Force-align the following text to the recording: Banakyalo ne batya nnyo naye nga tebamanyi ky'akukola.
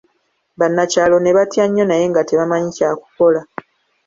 Banakyalo 0.59 1.15
ne 1.21 1.31
batya 1.37 1.63
nnyo 1.67 1.83
naye 1.87 2.05
nga 2.11 2.21
tebamanyi 2.29 2.69
ky'akukola. 2.77 3.41